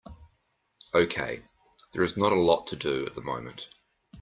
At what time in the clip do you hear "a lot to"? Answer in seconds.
2.33-2.75